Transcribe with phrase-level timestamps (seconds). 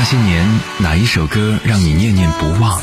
[0.00, 0.46] 那些年，
[0.78, 2.80] 哪一首歌让你念念不忘？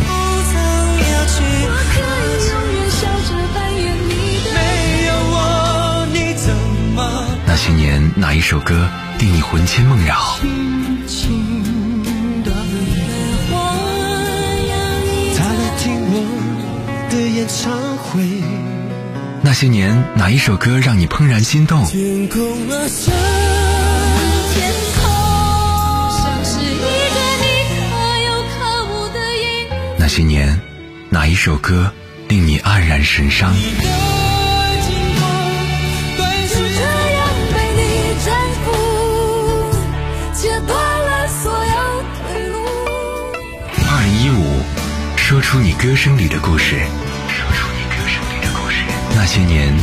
[7.47, 10.37] 那些年，哪一首歌令你魂牵梦绕？
[19.41, 21.87] 那些年，哪一首歌让你怦然心动？
[30.05, 30.61] 那些年，
[31.09, 31.91] 哪一首歌
[32.27, 33.51] 令你黯然神伤？
[43.89, 44.61] 二零一五，
[45.17, 46.75] 说出你歌声里的故事。
[47.27, 48.83] 说出你歌声里的故事。
[49.15, 49.73] 那些年，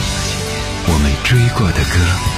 [0.87, 2.32] 我们追过的歌。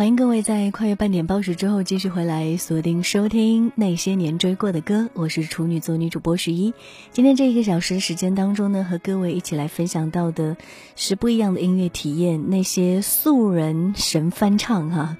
[0.00, 6.72] 欢迎各位在跨越半点报时之后继续回来锁定收听那些年追过的歌，我是处女座女主播十一。
[7.12, 10.56] 今天这一个小时时间当中呢，和各位一起来分享到的
[10.96, 15.18] 是不一样的音乐体验，那些素人神翻唱哈。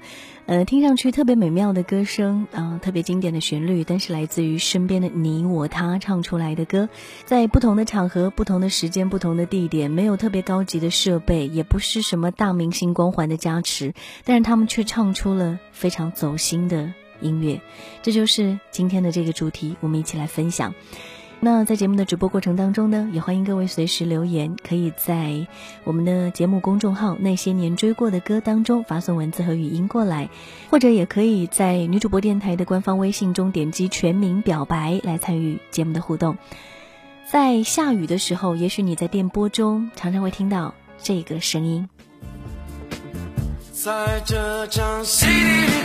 [0.51, 6.89] 呃，听上去特别美妙的歌声啊，特别经典的旋律，但是来自于身边的你我他唱出来的歌，
[7.23, 13.93] 在不同的场合、不同的时间、不同的地点，没有特别高级的设备，也不是什么大明星光环的加持，
[14.25, 17.61] 但是他们却唱出了非常走心的音乐，
[18.01, 20.73] 这就是今天的这个主题，我们一起来分享。
[21.43, 25.47] 那在节目的直播过程当中呢，也欢迎各位随时留言，可以在
[25.83, 30.29] 我们的节目公众号“那些年追过的歌”当中发送文字和语音过来，
[30.69, 36.37] 或者也可以在女主播电台的官方微信中点击“全民表白”来参与节目的互动。
[37.25, 41.89] 在下雨的时候，也许你在电波中常常会听到这个声音。
[43.71, 45.31] 在这场稀里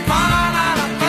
[0.07, 1.06] 哗啦的。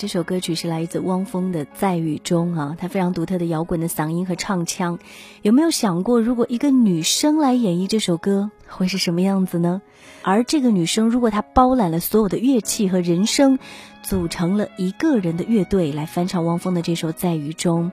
[0.00, 4.98] 这首歌曲是来自汪峰的《在雨中》啊，他非常独特的摇滚的嗓音和唱腔。
[5.42, 9.82] 有没有想过，如果一个女生来演绎这首歌，会是什么样子呢？
[10.22, 13.58] 而这个女生，如果她包揽了所有的乐器和人声，
[14.02, 17.92] 组成了一个人的乐队来翻唱汪峰的这首《在雨中》，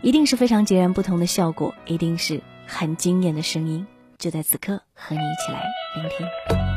[0.00, 3.86] 一定是非常截然不同的效果，一定是很惊艳的声音。
[4.16, 5.62] 就在此刻，和你一起来
[5.94, 6.73] 聆听。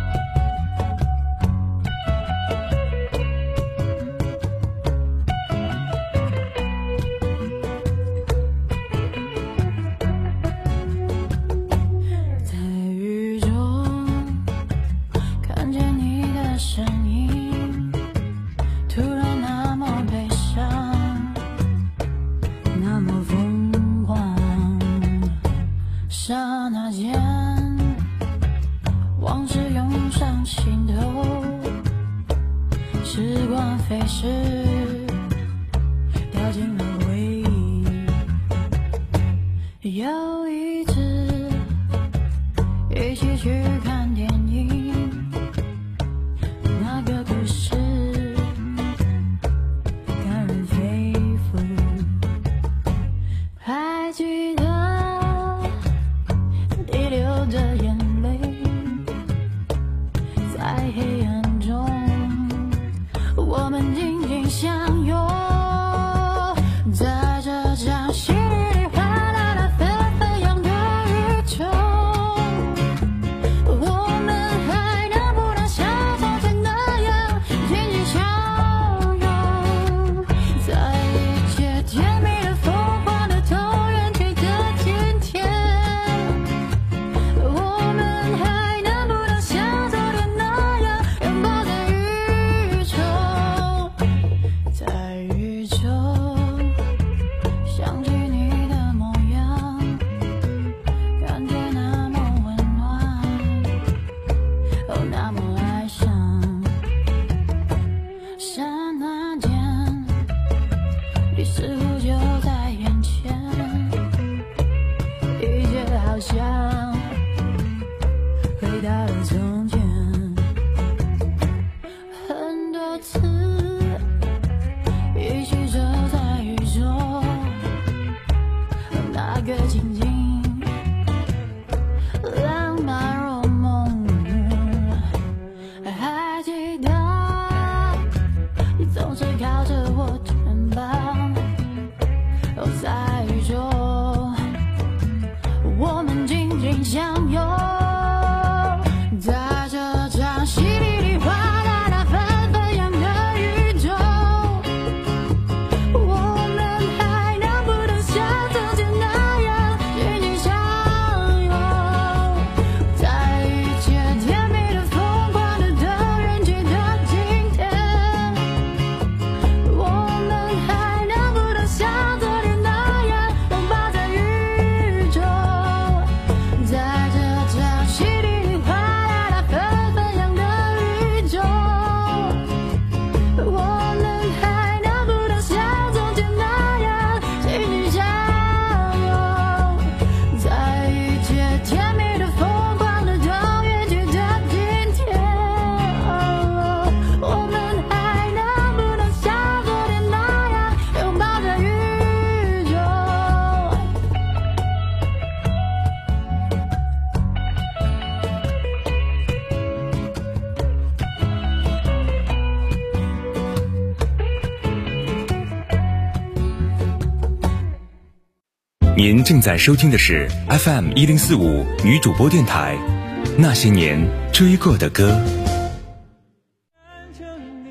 [219.27, 222.77] 正在收听的是 FM 一零四五女主播电台，
[223.37, 223.99] 《那些年
[224.31, 225.21] 追过的歌》。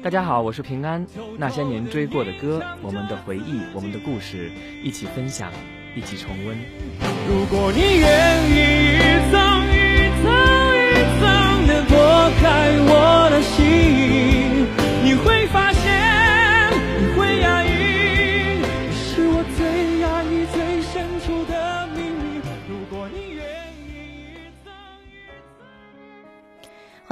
[0.02, 1.06] 大家好，我是平安。
[1.38, 4.52] 那些年追过的歌，我们的回忆，我们的故事，
[4.84, 5.50] 一起分享，
[5.96, 6.54] 一起重温。
[7.26, 9.32] 如果你愿意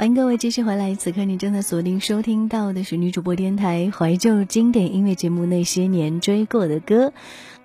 [0.04, 7.06] 欢迎各位继续回来，此刻你正在锁定收听到的是女主播电台怀旧经典音乐节目《那些年追过的歌》。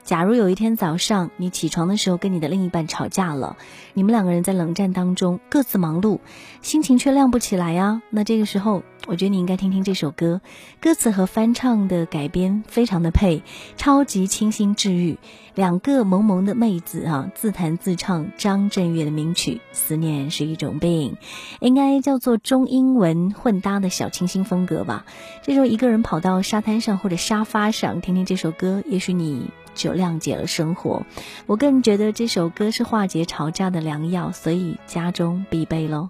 [0.05, 3.57] 假如有一天早上你起床的时候跟你的另一半吵架了，
[3.93, 6.19] 你们两个人在冷战当中各自忙碌，
[6.61, 8.01] 心情却亮不起来呀。
[8.09, 10.39] 那这个时候，我觉得你应该听听这首歌，
[10.79, 13.41] 歌词和翻唱的改编非常的配，
[13.75, 15.17] 超级清新治愈。
[15.55, 21.13] 两个萌萌的妹子啊，自弹自唱张震岳的名曲《思念是一种病》，
[21.59, 25.05] 应该叫做中英文混搭的小清新风格吧。
[25.41, 29.49] 这时候一个人跑到沙滩上或者沙发上听听这首歌，也许你。
[29.75, 31.05] 就谅解了生活，
[31.45, 36.09] 我更觉得这首歌是化解吵架的良药，所以家中必备喽。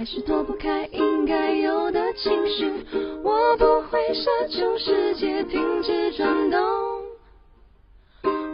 [0.00, 2.72] 还是躲不开应该有的情绪。
[3.22, 6.58] 我不会奢求世界停止转动。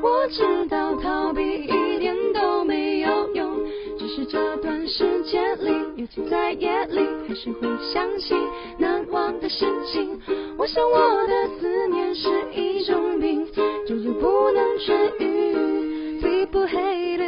[0.03, 3.61] 我知道逃避一点都没有用，
[3.97, 8.35] 只是这段时间里，尤其在夜里，还是会想起
[8.79, 10.21] 难忘的事情。
[10.59, 10.99] 我想我
[11.29, 13.47] 的思念是一种病，
[13.87, 15.77] 久久不能痊愈。
[16.21, 17.26] People hating,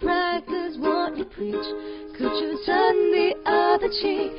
[0.00, 1.66] practice what you preach?
[2.16, 4.32] Could you turn the other cheek?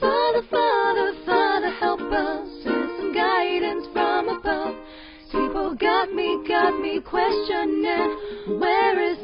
[0.00, 4.74] Father, Father, Father, help us send some guidance from above.
[5.30, 9.23] People got me, got me questioning, where is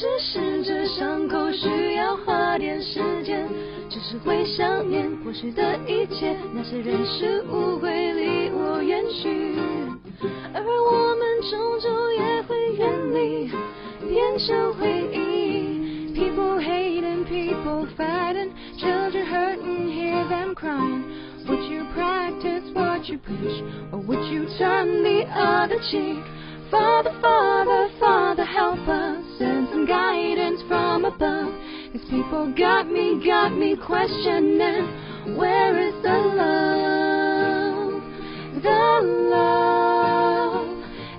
[0.00, 2.16] 只是这伤口需要。
[2.24, 3.46] 花点时间，
[3.90, 9.54] 只是会想念过去的一切，那些人事物会离我远去，
[10.54, 13.50] 而我们终究也会远离，
[14.08, 16.14] 变成回忆。
[16.14, 21.02] People hating, people fighting, children hurting, hear them crying.
[21.46, 26.22] Would you practice what you preach, or would you turn the other cheek?
[26.71, 29.23] Father, Father, Father, help us.
[29.37, 31.53] Send some guidance from above.
[31.93, 34.87] These people got me, got me questioning.
[35.37, 38.01] Where is the love?
[38.61, 39.01] The
[39.31, 40.67] love,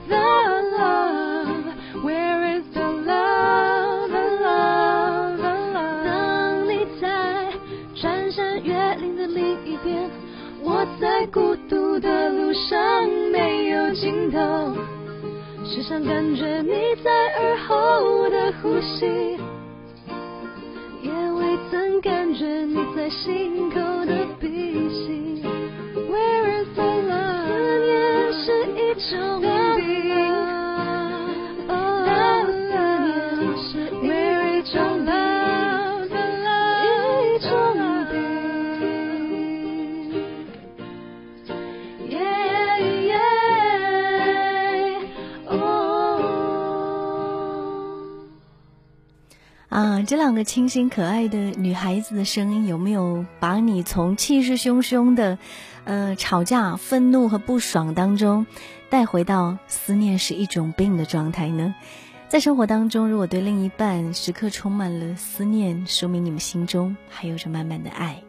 [0.08, 2.04] the love.
[2.04, 6.04] Where is the love, the love, the love?
[6.04, 7.52] 当你在
[7.94, 10.10] 穿山越岭的另一边，
[10.62, 14.76] 我在孤独的路上没有尽头。
[15.73, 19.05] 时常感觉你在耳后的呼吸，
[21.01, 24.20] 也未曾感觉你在心口的
[50.11, 55.37] 这两个清新可爱的女孩子的声音，有没有把你从气势汹汹的，
[55.85, 58.45] 呃，吵架、愤怒和不爽当中，
[58.89, 61.73] 带回到思念是一种病的状态呢？
[62.27, 68.21] 在生活当中，如果对另一半时刻充满了思念，说明你们心中还有着满满的爱。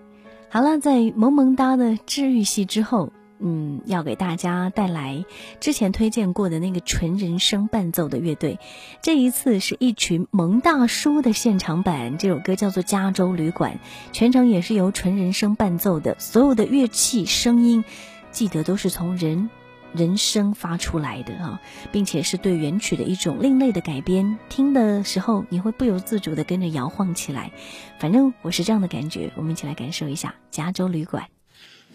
[0.51, 3.13] 好了，在萌萌哒的治愈系之后，
[3.45, 5.25] 嗯，要给大家带来
[5.59, 8.61] 之前推荐过的那个纯人声伴奏的乐队，
[9.03, 12.19] 这一次是一群萌大叔的现场版。
[12.19, 13.73] 这首歌叫做《加州旅馆》，
[14.13, 17.85] 全程也是由纯人声伴奏的，所有的乐器声音，
[18.31, 19.51] 记得都是从人
[19.93, 24.39] 人声发出来的啊，并且是对原曲的一种另类的改编。
[24.49, 27.51] 听的时候你会不由自主的跟着摇晃起来，
[27.99, 29.33] 反正我是这样的感觉。
[29.35, 31.25] 我们一起来感受一下《加州旅馆》。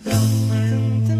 [0.05, 1.16] On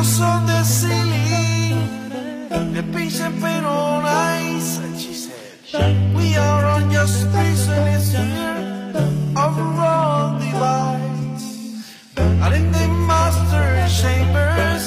[0.00, 1.76] on the ceiling,
[2.72, 8.94] the patient paint on ice, and she said, We are on just prisoners here
[9.36, 11.84] of wrong device.
[12.16, 13.68] And in the master
[14.00, 14.86] chambers,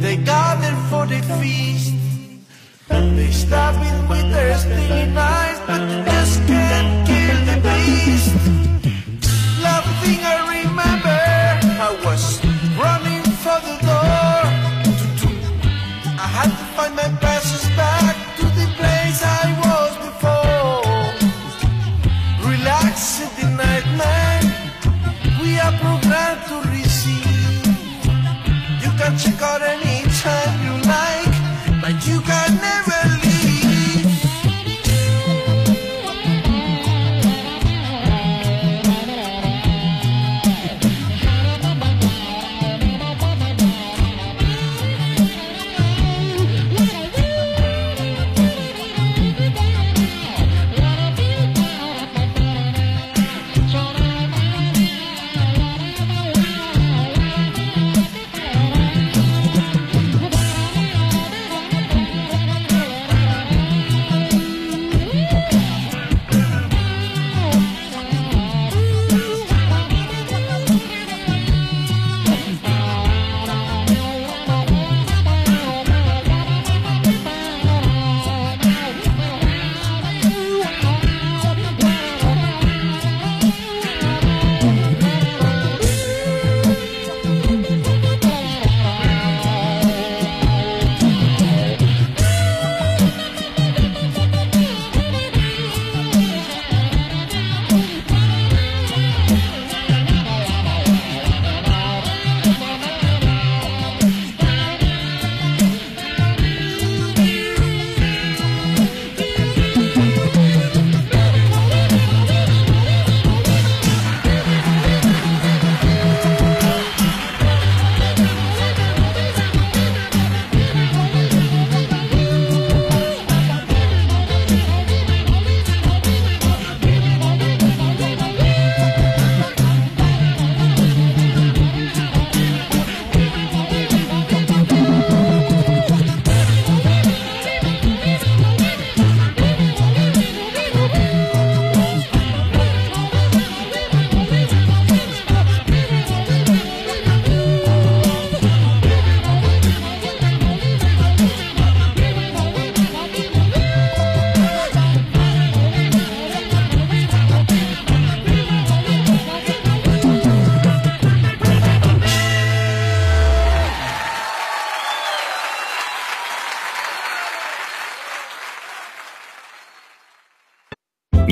[0.00, 1.92] they gathered for the feast.
[2.88, 6.61] They stab it with their stinging eyes, but they just can't
[29.18, 29.91] check out anytime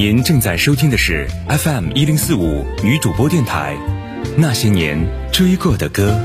[0.03, 3.77] 您正在收听的是 FM 一零四五女主播电台，
[4.39, 4.99] 那些年
[5.31, 6.19] 追过的歌。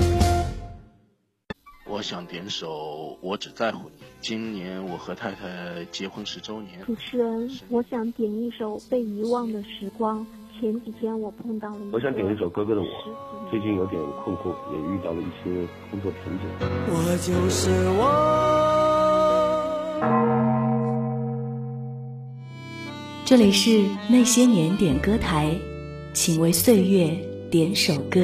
[1.85, 2.69] 我想点首
[3.19, 4.05] 《我只在乎你》。
[4.21, 6.79] 今年我和太太结婚十周年。
[6.85, 10.21] 主持人，我想点一首《被遗忘的时光》。
[10.57, 12.87] 前几天我碰到了我想点一首《哥哥的我》，
[13.51, 15.51] 最近有点困惑，也遇到了一些
[15.91, 16.47] 工作瓶颈。
[16.87, 18.05] 我就是我。
[23.25, 25.57] 这里是那些年点歌台，
[26.13, 27.09] 请为岁月
[27.49, 28.21] 点首歌。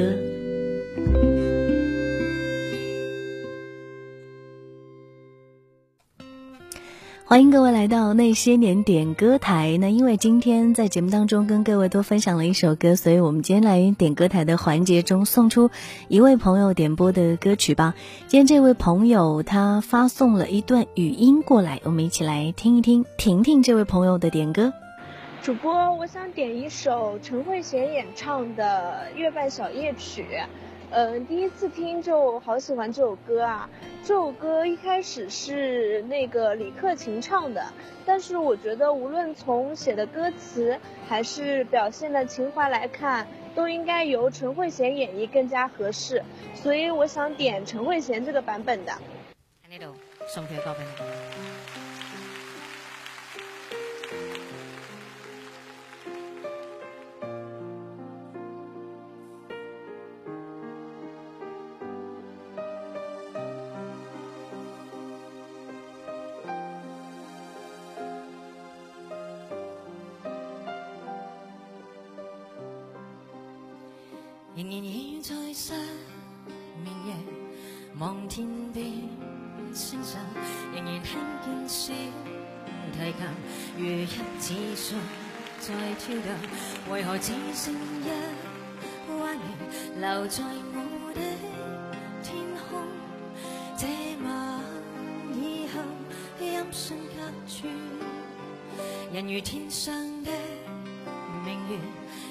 [7.24, 9.76] 欢迎各位来到那些年点歌台。
[9.80, 15.68] 那因为今天在节目当中跟各位都分享了一首歌，所以我们今天来点歌台的环节中送出
[16.06, 17.94] 一位朋友点播的歌曲吧。
[18.28, 24.72] 今天这位朋友他发送了一段语音过来，我们一起来听一听，婷婷这位朋友的点歌。
[25.42, 30.22] 主播，我想点一首陈慧娴演唱的《月半小夜曲》。
[30.92, 33.68] 嗯，第一次听就好喜欢这首歌啊！
[34.04, 37.60] 这首歌一开始是那个李克勤唱的，
[38.06, 40.78] 但是我觉得无论从写的歌词
[41.08, 46.22] 还是表现的情怀来看，都应该由陈慧娴演绎更加合适，
[46.54, 48.92] 所以我想点陈慧娴这个版本的。
[49.66, 49.96] 喺呢度
[50.28, 51.71] 送佢歌俾你。
[99.12, 100.30] 人如天上的
[101.44, 101.78] 明月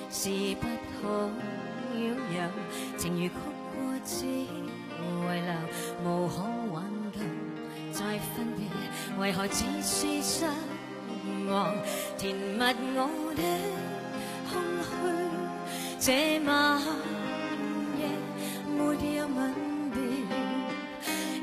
[0.09, 0.67] 是不
[1.01, 1.29] 可
[1.93, 2.03] 拥
[2.35, 2.37] 有
[2.97, 3.29] 情如曲
[3.75, 4.45] 过只遗
[5.23, 5.53] 留
[6.03, 6.35] 无可
[6.73, 6.83] 挽
[7.13, 7.19] 救
[7.91, 8.65] 再分别
[9.19, 10.45] 为何只是失
[11.49, 11.75] 望？
[12.17, 12.63] 填密
[12.95, 12.99] 我
[13.35, 13.41] 的
[14.49, 14.51] 空
[14.83, 14.89] 虚
[15.99, 16.49] 这晚
[17.99, 18.01] 夜
[18.75, 18.79] 没
[19.15, 19.39] 有吻
[19.91, 19.95] 别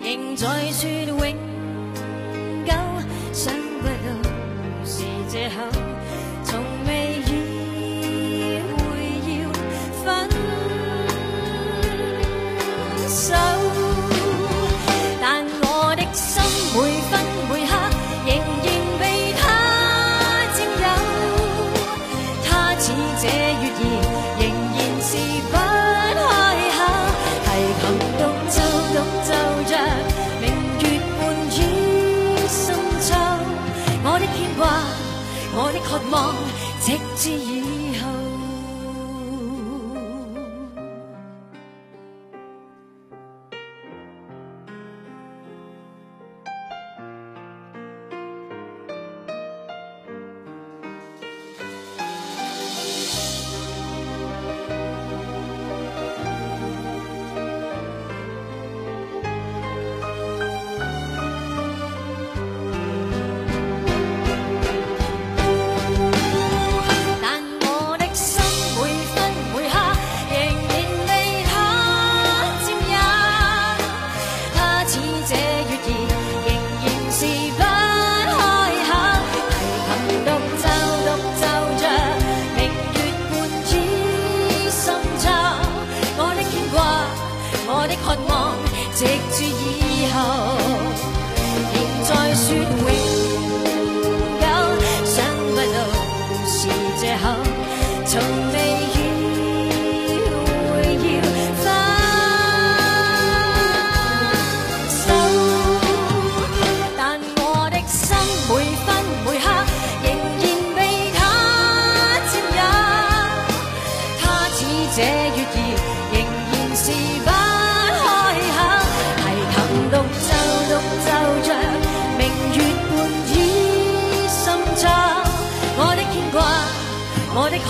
[0.02, 1.47] 仍在说永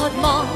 [0.09, 0.48] Lord, more.